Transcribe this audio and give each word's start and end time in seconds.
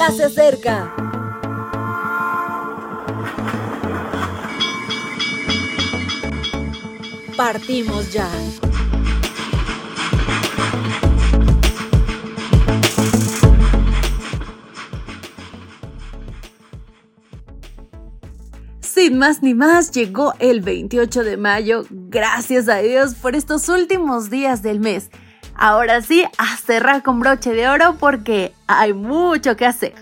ya 0.00 0.10
se 0.12 0.24
acerca. 0.24 0.94
Partimos 7.36 8.10
ya. 8.10 8.26
Sin 18.80 19.18
más 19.18 19.42
ni 19.42 19.52
más, 19.52 19.90
llegó 19.92 20.32
el 20.38 20.62
28 20.62 21.24
de 21.24 21.36
mayo. 21.36 21.84
Gracias 21.90 22.70
a 22.70 22.78
Dios 22.78 23.16
por 23.16 23.36
estos 23.36 23.68
últimos 23.68 24.30
días 24.30 24.62
del 24.62 24.80
mes. 24.80 25.10
Ahora 25.62 26.00
sí, 26.00 26.24
a 26.38 26.56
cerrar 26.56 27.02
con 27.02 27.20
broche 27.20 27.52
de 27.52 27.68
oro 27.68 27.96
porque 28.00 28.54
hay 28.66 28.94
mucho 28.94 29.56
que 29.56 29.66
hacer. 29.66 29.92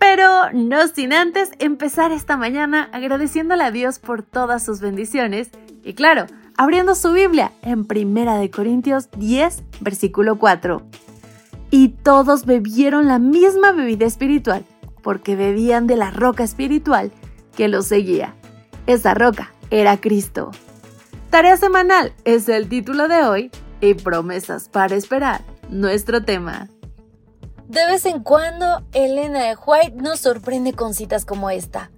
Pero 0.00 0.50
no 0.52 0.88
sin 0.88 1.12
antes 1.12 1.52
empezar 1.60 2.10
esta 2.10 2.36
mañana 2.36 2.88
agradeciéndole 2.92 3.62
a 3.62 3.70
Dios 3.70 4.00
por 4.00 4.24
todas 4.24 4.64
sus 4.64 4.80
bendiciones 4.80 5.50
y 5.84 5.94
claro, 5.94 6.26
abriendo 6.56 6.96
su 6.96 7.12
Biblia 7.12 7.52
en 7.62 7.84
Primera 7.84 8.34
de 8.34 8.50
Corintios 8.50 9.08
10, 9.12 9.62
versículo 9.78 10.38
4. 10.38 10.82
Y 11.70 11.90
todos 11.90 12.44
bebieron 12.44 13.06
la 13.06 13.20
misma 13.20 13.70
bebida 13.70 14.06
espiritual, 14.06 14.64
porque 15.04 15.36
bebían 15.36 15.86
de 15.86 15.94
la 15.94 16.10
roca 16.10 16.42
espiritual 16.42 17.12
que 17.56 17.68
los 17.68 17.86
seguía. 17.86 18.34
Esa 18.88 19.14
roca 19.14 19.52
era 19.70 20.00
Cristo. 20.00 20.50
Tarea 21.30 21.56
semanal 21.56 22.12
es 22.24 22.48
el 22.48 22.68
título 22.68 23.06
de 23.06 23.22
hoy 23.22 23.50
y 23.80 23.94
promesas 23.94 24.68
para 24.68 24.96
esperar, 24.96 25.42
nuestro 25.68 26.22
tema. 26.22 26.68
De 27.68 27.86
vez 27.86 28.04
en 28.04 28.22
cuando, 28.22 28.82
Elena 28.92 29.44
de 29.44 29.54
White 29.54 29.96
nos 29.96 30.20
sorprende 30.20 30.72
con 30.72 30.92
citas 30.92 31.24
como 31.24 31.50
esta. 31.50 31.90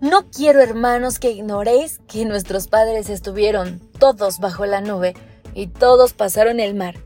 No 0.00 0.28
quiero, 0.30 0.60
hermanos, 0.60 1.20
que 1.20 1.30
ignoréis 1.30 2.00
que 2.08 2.24
nuestros 2.24 2.66
padres 2.66 3.08
estuvieron 3.08 3.80
todos 4.00 4.40
bajo 4.40 4.66
la 4.66 4.80
nube 4.80 5.14
y 5.54 5.68
todos 5.68 6.12
pasaron 6.12 6.58
el 6.58 6.74
mar, 6.74 6.96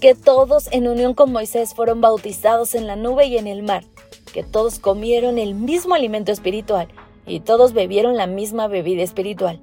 que 0.00 0.14
todos 0.14 0.68
en 0.70 0.86
unión 0.86 1.14
con 1.14 1.32
Moisés 1.32 1.74
fueron 1.74 2.00
bautizados 2.00 2.76
en 2.76 2.86
la 2.86 2.94
nube 2.94 3.26
y 3.26 3.38
en 3.38 3.48
el 3.48 3.64
mar, 3.64 3.84
que 4.32 4.44
todos 4.44 4.78
comieron 4.78 5.38
el 5.38 5.54
mismo 5.56 5.96
alimento 5.96 6.30
espiritual 6.30 6.86
y 7.26 7.40
todos 7.40 7.72
bebieron 7.72 8.16
la 8.16 8.28
misma 8.28 8.68
bebida 8.68 9.02
espiritual, 9.02 9.60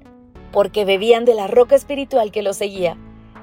porque 0.52 0.84
bebían 0.84 1.24
de 1.24 1.34
la 1.34 1.46
roca 1.46 1.76
espiritual 1.76 2.30
que 2.30 2.42
los 2.42 2.58
seguía 2.58 2.98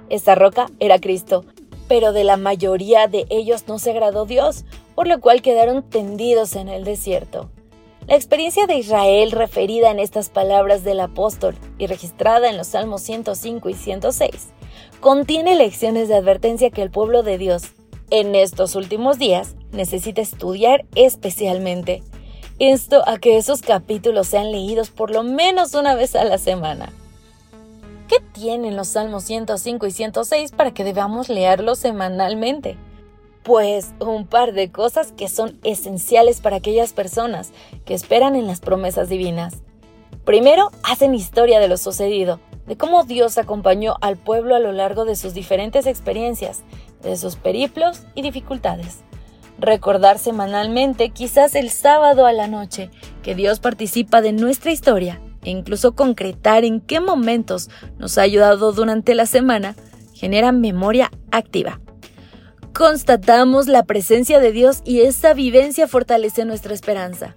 esa 0.10 0.36
roca 0.36 0.68
era 0.80 1.00
Cristo, 1.00 1.46
pero 1.88 2.14
de 2.14 2.24
la 2.24 2.38
mayoría 2.38 3.08
de 3.08 3.26
ellos 3.30 3.66
no 3.68 3.80
se 3.80 3.92
agradó 3.92 4.26
Dios, 4.26 4.66
por 4.96 5.08
lo 5.08 5.20
cual 5.20 5.42
quedaron 5.42 5.84
tendidos 5.84 6.56
en 6.56 6.70
el 6.70 6.84
desierto. 6.84 7.50
La 8.08 8.16
experiencia 8.16 8.66
de 8.66 8.76
Israel 8.76 9.32
referida 9.32 9.92
en 9.92 10.00
estas 10.00 10.30
palabras 10.30 10.84
del 10.84 11.00
apóstol 11.00 11.56
y 11.78 11.88
registrada 11.88 12.50
en 12.50 12.58
los 12.58 12.68
Salmos 12.68 13.02
105 13.04 13.70
y 13.70 13.74
106 13.76 14.48
contiene 15.00 15.56
lecciones 15.56 16.08
de 16.08 16.16
advertencia 16.16 16.72
que 16.72 16.82
el 16.82 16.92
pueblo 16.92 17.24
de 17.24 17.38
Dios 17.38 17.64
en 18.10 18.36
estos 18.36 18.76
últimos 18.76 19.20
días 19.20 19.56
necesita 19.72 20.22
estudiar 20.22 20.86
especialmente. 20.96 22.04
Esto 22.58 23.04
a 23.08 23.20
que 23.20 23.38
esos 23.38 23.62
capítulos 23.62 24.28
sean 24.28 24.52
leídos 24.52 24.90
por 24.90 25.12
lo 25.12 25.24
menos 25.24 25.74
una 25.76 25.96
vez 25.96 26.16
a 26.16 26.26
la 26.26 26.38
semana. 26.38 26.92
¿Qué 28.10 28.22
tienen 28.32 28.76
los 28.76 28.88
Salmos 28.88 29.24
105 29.26 29.86
y 29.86 29.92
106 29.92 30.52
para 30.54 30.74
que 30.74 30.84
debamos 30.84 31.30
leerlos 31.30 31.78
semanalmente? 31.78 32.76
Pues 33.44 33.94
un 34.00 34.26
par 34.26 34.54
de 34.54 34.72
cosas 34.72 35.12
que 35.12 35.30
son 35.30 35.60
esenciales 35.64 36.42
para 36.42 36.56
aquellas 36.56 36.92
personas 36.92 37.52
que 37.86 37.94
esperan 37.94 38.36
en 38.36 38.48
las 38.48 38.62
promesas 38.62 39.10
divinas. 39.10 39.58
Primero, 40.26 40.72
hacen 40.82 41.14
historia 41.14 41.60
de 41.60 41.68
lo 41.68 41.78
sucedido, 41.78 42.40
de 42.66 42.78
cómo 42.78 43.04
Dios 43.04 43.38
acompañó 43.38 43.94
al 44.02 44.18
pueblo 44.18 44.56
a 44.56 44.60
lo 44.60 44.72
largo 44.72 45.06
de 45.06 45.16
sus 45.16 45.36
diferentes 45.36 45.86
experiencias, 45.86 46.64
de 47.04 47.16
sus 47.16 47.36
periplos 47.36 48.02
y 48.16 48.24
dificultades. 48.24 49.02
Recordar 49.60 50.18
semanalmente, 50.18 51.12
quizás 51.12 51.54
el 51.54 51.70
sábado 51.70 52.26
a 52.26 52.34
la 52.34 52.48
noche, 52.48 52.90
que 53.22 53.36
Dios 53.36 53.60
participa 53.60 54.22
de 54.22 54.32
nuestra 54.32 54.72
historia 54.72 55.22
e 55.50 55.52
incluso 55.52 55.96
concretar 55.96 56.64
en 56.64 56.80
qué 56.80 57.00
momentos 57.00 57.72
nos 57.98 58.20
ha 58.20 58.22
ayudado 58.22 58.72
durante 58.72 59.16
la 59.16 59.26
semana, 59.26 59.76
genera 60.14 60.52
memoria 60.52 61.10
activa. 61.32 61.82
Constatamos 62.72 63.68
la 63.68 63.84
presencia 63.84 64.40
de 64.40 64.52
Dios 64.52 64.82
y 64.86 65.02
esa 65.02 65.34
vivencia 65.34 65.88
fortalece 65.88 66.46
nuestra 66.46 66.76
esperanza. 66.76 67.36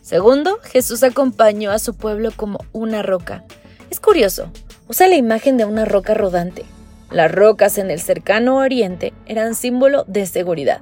Segundo, 0.00 0.60
Jesús 0.62 1.02
acompañó 1.02 1.72
a 1.72 1.78
su 1.78 1.94
pueblo 1.94 2.30
como 2.34 2.60
una 2.72 3.02
roca. 3.02 3.44
Es 3.90 4.00
curioso, 4.00 4.50
usa 4.88 5.06
la 5.06 5.16
imagen 5.16 5.58
de 5.58 5.66
una 5.66 5.84
roca 5.84 6.14
rodante. 6.14 6.64
Las 7.10 7.30
rocas 7.30 7.76
en 7.76 7.90
el 7.90 8.00
cercano 8.00 8.56
oriente 8.56 9.12
eran 9.26 9.54
símbolo 9.54 10.04
de 10.08 10.24
seguridad. 10.24 10.80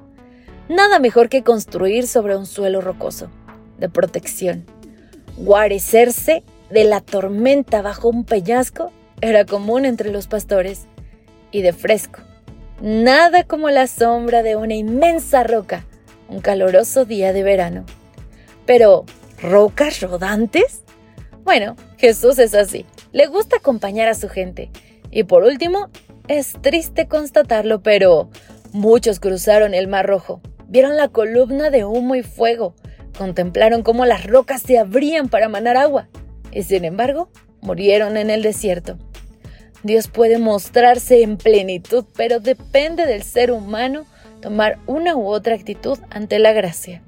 Nada 0.68 1.00
mejor 1.00 1.28
que 1.28 1.42
construir 1.42 2.06
sobre 2.06 2.36
un 2.36 2.46
suelo 2.46 2.80
rocoso, 2.80 3.28
de 3.78 3.88
protección. 3.88 4.66
Guarecerse 5.36 6.42
de 6.70 6.84
la 6.84 7.00
tormenta 7.00 7.82
bajo 7.82 8.08
un 8.08 8.24
peñasco 8.24 8.92
era 9.20 9.44
común 9.44 9.84
entre 9.84 10.10
los 10.10 10.28
pastores 10.28 10.86
y 11.50 11.62
de 11.62 11.72
fresco. 11.72 12.20
Nada 12.80 13.44
como 13.44 13.70
la 13.70 13.86
sombra 13.86 14.42
de 14.42 14.56
una 14.56 14.74
inmensa 14.74 15.42
roca, 15.42 15.84
un 16.28 16.40
caloroso 16.40 17.04
día 17.04 17.32
de 17.32 17.42
verano. 17.42 17.84
Pero, 18.66 19.04
¿rocas 19.40 20.00
rodantes? 20.00 20.82
Bueno, 21.44 21.76
Jesús 21.98 22.38
es 22.38 22.54
así, 22.54 22.86
le 23.12 23.26
gusta 23.26 23.56
acompañar 23.56 24.08
a 24.08 24.14
su 24.14 24.28
gente. 24.28 24.70
Y 25.10 25.24
por 25.24 25.42
último, 25.42 25.88
es 26.28 26.54
triste 26.60 27.06
constatarlo, 27.06 27.82
pero 27.82 28.30
muchos 28.72 29.20
cruzaron 29.20 29.74
el 29.74 29.88
Mar 29.88 30.06
Rojo, 30.06 30.40
vieron 30.68 30.96
la 30.96 31.08
columna 31.08 31.70
de 31.70 31.84
humo 31.84 32.14
y 32.14 32.22
fuego, 32.22 32.74
Contemplaron 33.16 33.82
cómo 33.82 34.06
las 34.06 34.26
rocas 34.26 34.62
se 34.62 34.78
abrían 34.78 35.28
para 35.28 35.48
manar 35.48 35.76
agua 35.76 36.08
y 36.50 36.62
sin 36.62 36.84
embargo 36.84 37.28
murieron 37.60 38.16
en 38.16 38.30
el 38.30 38.42
desierto. 38.42 38.98
Dios 39.82 40.08
puede 40.08 40.38
mostrarse 40.38 41.22
en 41.22 41.36
plenitud, 41.36 42.06
pero 42.16 42.40
depende 42.40 43.06
del 43.06 43.22
ser 43.22 43.52
humano 43.52 44.06
tomar 44.40 44.78
una 44.86 45.14
u 45.14 45.26
otra 45.26 45.54
actitud 45.54 45.98
ante 46.10 46.38
la 46.38 46.52
gracia. 46.52 47.02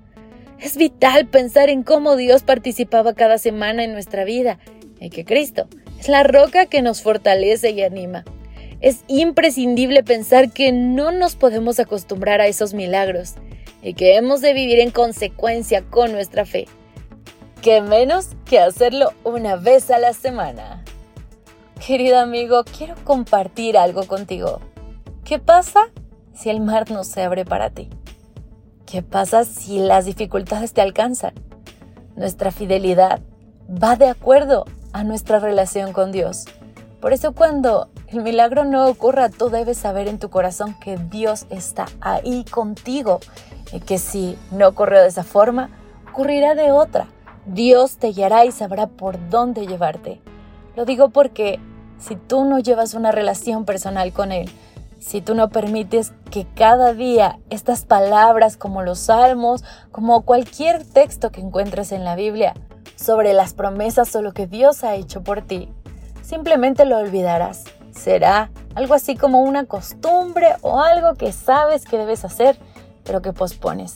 Es 0.61 0.77
vital 0.77 1.27
pensar 1.27 1.69
en 1.69 1.83
cómo 1.83 2.17
Dios 2.17 2.43
participaba 2.43 3.15
cada 3.15 3.39
semana 3.39 3.85
en 3.85 3.93
nuestra 3.93 4.25
vida 4.25 4.59
y 5.01 5.11
que 5.11 5.25
Cristo 5.25 5.69
es 5.99 6.09
la 6.09 6.23
roca 6.23 6.67
que 6.67 6.83
nos 6.83 7.03
fortalece 7.03 7.71
y 7.71 7.83
anima. 7.83 8.25
Es 8.81 9.05
imprescindible 9.09 10.03
pensar 10.03 10.53
que 10.53 10.71
no 10.73 11.13
nos 11.13 11.35
podemos 11.35 11.81
acostumbrar 11.81 12.41
a 12.41 12.47
esos 12.47 12.75
milagros 12.75 13.35
y 13.83 13.95
que 13.95 14.17
hemos 14.17 14.41
de 14.41 14.53
vivir 14.53 14.81
en 14.81 14.91
consecuencia 14.91 15.83
con 15.83 16.13
nuestra 16.13 16.45
fe. 16.45 16.67
¿Qué 17.63 17.81
menos 17.81 18.31
que 18.45 18.61
hacerlo 18.61 19.13
una 19.25 19.57
vez 19.57 19.91
a 19.91 19.99
la 19.99 20.13
semana? 20.13 20.85
Querido 21.85 22.19
amigo, 22.19 22.65
quiero 22.65 22.95
compartir 23.05 23.77
algo 23.77 24.07
contigo. 24.07 24.61
¿Qué 25.25 25.39
pasa 25.39 25.91
si 26.35 26.51
el 26.51 26.61
mar 26.61 26.91
no 26.91 27.05
se 27.05 27.23
abre 27.23 27.45
para 27.45 27.71
ti? 27.71 27.91
¿Qué 28.87 29.03
pasa 29.03 29.45
si 29.45 29.79
las 29.79 30.05
dificultades 30.05 30.73
te 30.73 30.81
alcanzan? 30.81 31.35
Nuestra 32.15 32.53
fidelidad 32.53 33.21
va 33.71 33.97
de 33.97 34.09
acuerdo 34.09 34.65
a 34.93 35.05
nuestra 35.05 35.39
relación 35.39 35.93
con 35.93 36.13
Dios. 36.13 36.45
Por 37.01 37.13
eso 37.13 37.33
cuando 37.33 37.91
el 38.09 38.23
milagro 38.23 38.65
no 38.65 38.87
ocurra, 38.87 39.29
tú 39.29 39.49
debes 39.49 39.79
saber 39.79 40.07
en 40.07 40.19
tu 40.19 40.31
corazón 40.31 40.75
que 40.81 40.97
Dios 40.97 41.47
está 41.51 41.87
ahí 42.01 42.45
contigo 42.45 43.21
y 43.73 43.81
que 43.81 43.99
si 43.99 44.39
no 44.53 44.69
ocurrió 44.69 45.01
de 45.01 45.09
esa 45.09 45.25
forma, 45.25 45.71
ocurrirá 46.11 46.55
de 46.55 46.71
otra. 46.71 47.09
Dios 47.47 47.97
te 47.97 48.09
guiará 48.09 48.45
y 48.45 48.53
sabrá 48.53 48.87
por 48.87 49.29
dónde 49.29 49.67
llevarte. 49.67 50.21
Lo 50.77 50.85
digo 50.85 51.11
porque 51.11 51.59
si 51.99 52.17
tú 52.17 52.45
no 52.45 52.59
llevas 52.59 52.95
una 52.95 53.11
relación 53.11 53.65
personal 53.65 54.13
con 54.13 54.31
Él, 54.31 54.51
si 55.01 55.21
tú 55.21 55.35
no 55.35 55.49
permites 55.51 56.13
que 56.31 56.47
cada 56.55 56.93
día 56.93 57.39
estas 57.51 57.85
palabras 57.85 58.57
como 58.57 58.83
los 58.83 58.99
salmos, 58.99 59.65
como 59.91 60.23
cualquier 60.23 60.85
texto 60.85 61.31
que 61.31 61.41
encuentres 61.41 61.93
en 61.93 62.05
la 62.05 62.17
Biblia 62.17 62.55
sobre 62.97 63.33
las 63.33 63.53
promesas 63.53 64.15
o 64.17 64.23
lo 64.23 64.33
que 64.33 64.47
Dios 64.47 64.85
ha 64.85 64.95
hecho 64.95 65.23
por 65.23 65.43
ti, 65.43 65.69
simplemente 66.23 66.85
lo 66.85 66.99
olvidarás. 66.99 67.65
Será 67.97 68.51
algo 68.75 68.95
así 68.95 69.17
como 69.17 69.41
una 69.41 69.65
costumbre 69.65 70.49
o 70.61 70.81
algo 70.81 71.15
que 71.15 71.33
sabes 71.33 71.85
que 71.85 71.97
debes 71.97 72.25
hacer, 72.25 72.59
pero 73.05 73.23
que 73.23 73.33
pospones. 73.33 73.95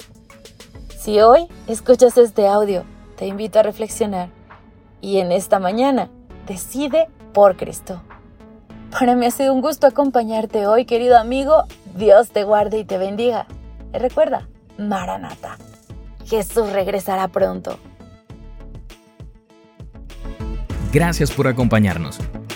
Si 0.98 1.20
hoy 1.20 1.46
escuchas 1.66 2.16
este 2.16 2.48
audio, 2.48 2.84
te 3.16 3.26
invito 3.26 3.58
a 3.58 3.62
reflexionar 3.62 4.30
y 5.00 5.18
en 5.18 5.32
esta 5.32 5.58
mañana 5.58 6.08
decide 6.46 7.08
por 7.32 7.56
Cristo. 7.56 8.02
Para 8.90 9.14
mí 9.14 9.26
ha 9.26 9.30
sido 9.30 9.54
un 9.54 9.60
gusto 9.60 9.86
acompañarte 9.86 10.66
hoy, 10.66 10.84
querido 10.84 11.16
amigo. 11.16 11.64
Dios 11.94 12.30
te 12.30 12.44
guarde 12.44 12.78
y 12.78 12.84
te 12.84 12.98
bendiga. 12.98 13.46
Y 13.94 13.98
recuerda, 13.98 14.48
Maranata. 14.78 15.58
Jesús 16.26 16.72
regresará 16.72 17.28
pronto. 17.28 17.78
Gracias 20.92 21.30
por 21.30 21.46
acompañarnos. 21.46 22.18